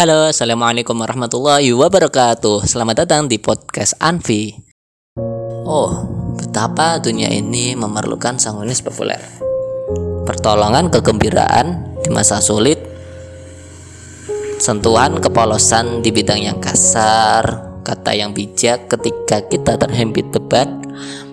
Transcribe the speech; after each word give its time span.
Halo, 0.00 0.32
Assalamualaikum 0.32 0.96
warahmatullahi 0.96 1.76
wabarakatuh. 1.76 2.64
Selamat 2.64 3.04
datang 3.04 3.28
di 3.28 3.36
podcast 3.36 3.92
Anvi 4.00 4.56
Oh, 5.68 5.92
betapa 6.40 6.96
dunia 6.96 7.28
ini 7.28 7.76
memerlukan 7.76 8.40
sangunis 8.40 8.80
populer. 8.80 9.20
Pertolongan 10.24 10.88
kegembiraan 10.88 12.00
di 12.00 12.08
masa 12.08 12.40
sulit 12.40 12.80
Sentuhan 14.56 15.20
kepolosan 15.20 16.00
di 16.00 16.08
bidang 16.16 16.48
yang 16.48 16.56
kasar 16.64 17.60
Kata 17.84 18.16
yang 18.16 18.32
bijak 18.32 18.88
ketika 18.88 19.44
kita 19.52 19.76
terhimpit 19.76 20.32
debat 20.32 20.80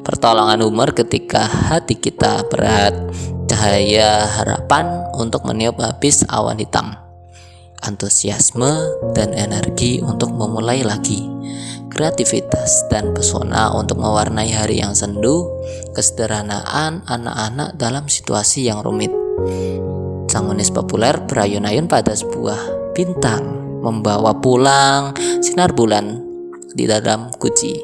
Pertolongan 0.04 0.60
humor 0.60 0.92
ketika 0.92 1.48
hati 1.72 1.96
kita 1.96 2.44
berat 2.52 3.00
Cahaya 3.48 4.28
harapan 4.28 5.08
untuk 5.16 5.48
meniup 5.48 5.80
habis 5.80 6.28
awan 6.28 6.60
hitam 6.60 7.07
antusiasme 7.84 8.72
dan 9.14 9.34
energi 9.34 10.02
untuk 10.02 10.34
memulai 10.34 10.82
lagi, 10.82 11.28
kreativitas 11.92 12.88
dan 12.90 13.14
pesona 13.14 13.74
untuk 13.74 13.98
mewarnai 14.02 14.50
hari 14.54 14.82
yang 14.82 14.94
sendu, 14.98 15.50
kesederhanaan 15.94 17.06
anak-anak 17.06 17.78
dalam 17.78 18.06
situasi 18.10 18.70
yang 18.70 18.86
rumit. 18.86 19.12
Sangunis 20.28 20.70
populer 20.70 21.18
berayun-ayun 21.26 21.90
pada 21.90 22.14
sebuah 22.14 22.94
bintang, 22.94 23.42
membawa 23.82 24.38
pulang 24.38 25.18
sinar 25.42 25.74
bulan 25.74 26.22
di 26.78 26.86
dalam 26.86 27.34
guci. 27.42 27.82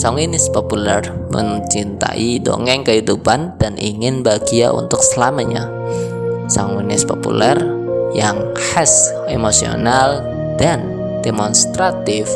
Sanguinis 0.00 0.48
populer 0.48 1.02
mencintai 1.28 2.40
dongeng 2.40 2.88
kehidupan 2.88 3.60
dan 3.60 3.76
ingin 3.76 4.24
bahagia 4.24 4.72
untuk 4.72 5.04
selamanya. 5.04 5.68
Sanguinis 6.48 7.04
populer 7.04 7.79
yang 8.14 8.54
khas 8.56 9.10
emosional 9.30 10.22
dan 10.58 10.84
demonstratif. 11.22 12.28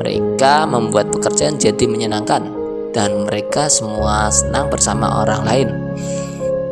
Mereka 0.00 0.64
membuat 0.64 1.12
pekerjaan 1.12 1.60
jadi 1.60 1.84
menyenangkan 1.84 2.48
dan 2.96 3.28
mereka 3.28 3.68
semua 3.68 4.32
senang 4.32 4.72
bersama 4.72 5.22
orang 5.22 5.42
lain. 5.44 5.68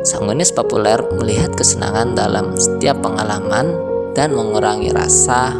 Sanguinis 0.09 0.55
populer 0.57 0.97
melihat 1.21 1.53
kesenangan 1.53 2.17
dalam 2.17 2.57
setiap 2.57 3.05
pengalaman 3.05 3.77
dan 4.17 4.33
mengurangi 4.33 4.89
rasa 4.91 5.53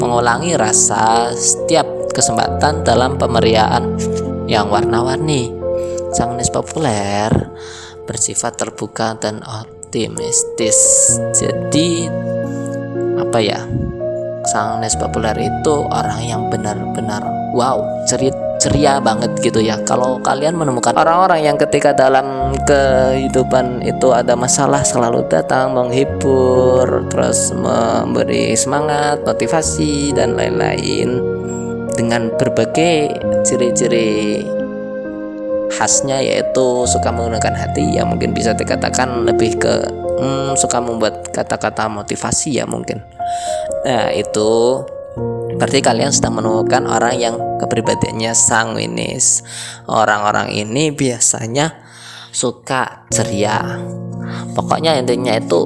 mengulangi 0.00 0.56
rasa 0.56 1.28
setiap 1.36 1.84
kesempatan 2.16 2.80
dalam 2.82 3.20
pemeriaan 3.20 4.00
yang 4.48 4.72
warna-warni. 4.72 5.52
Sanguinis 6.16 6.48
populer 6.48 7.30
bersifat 8.08 8.56
terbuka 8.56 9.14
dan 9.20 9.44
optimistis. 9.90 10.78
Jadi 11.34 12.06
apa 13.18 13.42
ya? 13.42 13.58
Sang 14.46 14.78
Nes 14.78 14.94
populer 14.94 15.34
itu 15.34 15.74
orang 15.90 16.22
yang 16.22 16.46
benar-benar 16.46 17.26
wow 17.58 17.82
cerit 18.06 18.32
ceria 18.62 19.02
banget 19.02 19.34
gitu 19.42 19.58
ya. 19.58 19.82
Kalau 19.82 20.22
kalian 20.22 20.54
menemukan 20.54 20.94
orang-orang 20.94 21.42
yang 21.42 21.58
ketika 21.58 21.90
dalam 21.90 22.54
kehidupan 22.70 23.82
itu 23.82 24.14
ada 24.14 24.38
masalah 24.38 24.86
selalu 24.86 25.26
datang 25.26 25.74
menghibur 25.74 26.86
terus 27.10 27.50
memberi 27.50 28.54
semangat 28.54 29.26
motivasi 29.26 30.14
dan 30.14 30.38
lain-lain. 30.38 31.18
Dengan 31.98 32.30
berbagai 32.38 33.18
ciri-ciri 33.42 34.38
khasnya 35.80 36.20
yaitu 36.20 36.84
suka 36.84 37.08
menggunakan 37.08 37.56
hati 37.56 37.96
ya 37.96 38.04
mungkin 38.04 38.36
bisa 38.36 38.52
dikatakan 38.52 39.24
lebih 39.24 39.56
ke 39.56 39.74
hmm, 40.20 40.52
suka 40.60 40.76
membuat 40.76 41.32
kata-kata 41.32 41.88
motivasi 41.88 42.60
ya 42.60 42.68
mungkin. 42.68 43.00
Nah 43.88 44.12
itu 44.12 44.84
berarti 45.56 45.80
kalian 45.80 46.12
sedang 46.12 46.36
menemukan 46.36 46.84
orang 46.84 47.16
yang 47.16 47.34
kepribadiannya 47.56 48.36
sanguinis. 48.36 49.40
Orang-orang 49.88 50.52
ini 50.52 50.92
biasanya 50.92 51.80
suka 52.28 53.08
ceria. 53.08 53.80
Pokoknya 54.52 55.00
intinya 55.00 55.32
itu 55.32 55.64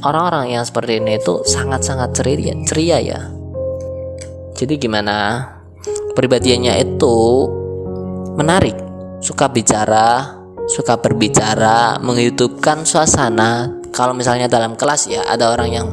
orang-orang 0.00 0.56
yang 0.56 0.64
seperti 0.64 1.04
ini 1.04 1.20
itu 1.20 1.44
sangat-sangat 1.44 2.16
ceria 2.16 2.56
ceria 2.64 2.96
ya. 2.96 3.20
Jadi 4.56 4.80
gimana? 4.80 5.52
Kepribadiannya 6.14 6.78
itu 6.80 7.16
menarik 8.38 8.83
suka 9.24 9.48
bicara, 9.48 10.36
suka 10.68 11.00
berbicara, 11.00 11.96
menghidupkan 12.04 12.84
suasana. 12.84 13.72
Kalau 13.88 14.12
misalnya 14.12 14.52
dalam 14.52 14.76
kelas 14.76 15.08
ya 15.08 15.24
ada 15.24 15.48
orang 15.48 15.72
yang 15.72 15.88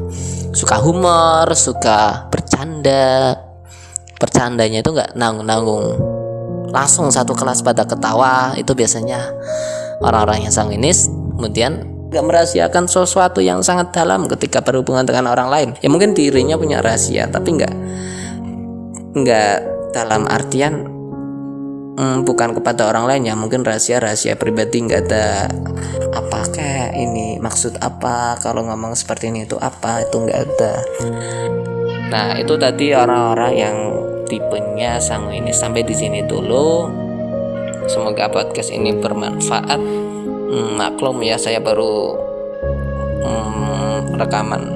suka 0.51 0.75
humor, 0.83 1.47
suka 1.55 2.27
bercanda. 2.27 3.39
Bercandanya 4.19 4.83
itu 4.83 4.91
nggak 4.91 5.15
nanggung-nanggung. 5.15 5.95
Langsung 6.75 7.07
satu 7.07 7.31
kelas 7.31 7.63
pada 7.63 7.87
ketawa 7.87 8.53
itu 8.59 8.75
biasanya 8.75 9.31
orang-orang 10.03 10.45
yang 10.45 10.53
sanginis. 10.53 11.07
Kemudian 11.39 11.87
nggak 12.11 12.21
merahasiakan 12.27 12.91
sesuatu 12.91 13.39
yang 13.39 13.63
sangat 13.63 13.95
dalam 13.95 14.27
ketika 14.27 14.59
berhubungan 14.59 15.07
dengan 15.07 15.31
orang 15.31 15.47
lain. 15.47 15.69
Ya 15.79 15.87
mungkin 15.87 16.11
dirinya 16.11 16.59
punya 16.59 16.83
rahasia, 16.83 17.31
tapi 17.31 17.55
nggak 17.55 17.73
nggak 19.15 19.55
dalam 19.95 20.27
artian 20.27 20.90
hmm, 21.97 22.23
bukan 22.23 22.55
kepada 22.55 22.87
orang 22.87 23.07
lain 23.07 23.23
ya 23.27 23.35
mungkin 23.35 23.65
rahasia 23.65 23.99
rahasia 23.99 24.37
pribadi 24.39 24.83
nggak 24.83 25.01
ada 25.09 25.49
apa 26.11 26.39
kayak 26.51 26.91
ini 26.95 27.39
maksud 27.39 27.79
apa 27.79 28.35
kalau 28.39 28.67
ngomong 28.67 28.95
seperti 28.95 29.31
ini 29.31 29.47
itu 29.47 29.55
apa 29.59 30.03
itu 30.03 30.15
nggak 30.19 30.39
ada. 30.39 30.73
Nah 32.11 32.35
itu 32.35 32.59
tadi 32.59 32.91
orang-orang 32.91 33.53
yang 33.55 33.77
tipenya 34.27 34.99
sang 34.99 35.31
ini 35.31 35.55
sampai 35.55 35.87
di 35.87 35.95
sini 35.95 36.23
dulu. 36.27 36.91
Semoga 37.87 38.27
podcast 38.29 38.69
ini 38.69 38.93
bermanfaat. 38.95 39.79
Hmm, 40.51 40.75
maklum 40.75 41.23
ya 41.23 41.39
saya 41.39 41.63
baru 41.63 42.19
hmm, 43.23 44.19
rekaman. 44.19 44.67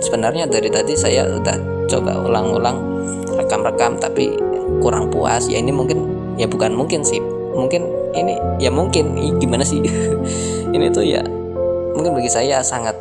Sebenarnya 0.00 0.48
dari 0.48 0.68
tadi 0.68 0.96
saya 0.96 1.24
udah 1.28 1.56
coba 1.88 2.20
ulang-ulang 2.20 2.76
rekam-rekam 3.40 3.96
tapi 3.96 4.36
kurang 4.84 5.08
puas. 5.08 5.48
Ya 5.48 5.60
ini 5.60 5.72
mungkin 5.72 6.19
ya 6.40 6.48
bukan 6.48 6.72
mungkin 6.72 7.04
sih. 7.04 7.20
Mungkin 7.52 7.84
ini 8.16 8.40
ya 8.56 8.72
mungkin. 8.72 9.12
Gimana 9.36 9.60
sih? 9.60 9.84
Ini 10.74 10.86
tuh 10.94 11.02
ya 11.02 11.20
mungkin 11.92 12.14
bagi 12.14 12.30
saya 12.30 12.64
sangat 12.64 12.96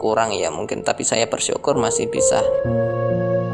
kurang 0.00 0.34
ya 0.34 0.50
mungkin. 0.50 0.82
Tapi 0.82 1.06
saya 1.06 1.30
bersyukur 1.30 1.78
masih 1.78 2.10
bisa 2.10 2.42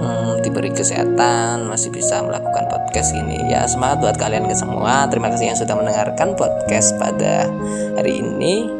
hmm, 0.00 0.40
diberi 0.40 0.72
kesehatan 0.72 1.68
masih 1.68 1.92
bisa 1.92 2.22
melakukan 2.24 2.70
podcast 2.70 3.12
ini. 3.12 3.50
Ya 3.50 3.66
semangat 3.68 4.00
buat 4.00 4.16
kalian 4.16 4.48
ke 4.48 4.54
semua. 4.56 5.10
Terima 5.12 5.28
kasih 5.28 5.52
yang 5.52 5.58
sudah 5.58 5.74
mendengarkan 5.76 6.38
podcast 6.38 6.96
pada 6.96 7.50
hari 7.98 8.22
ini. 8.22 8.70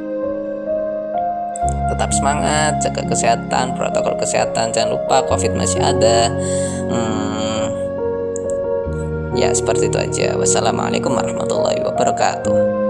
Tetap 1.89 2.15
semangat 2.15 2.79
jaga 2.81 3.03
kesehatan 3.03 3.75
protokol 3.75 4.15
kesehatan. 4.23 4.71
Jangan 4.71 4.95
lupa 4.95 5.27
covid 5.27 5.53
masih 5.59 5.83
ada. 5.83 6.31
Hmm, 6.89 7.58
ya 9.37 9.53
seperti 9.53 9.93
itu 9.93 9.99
aja. 9.99 10.29
Wassalamualaikum 10.39 11.13
warahmatullahi 11.13 11.85
wabarakatuh 11.85 12.88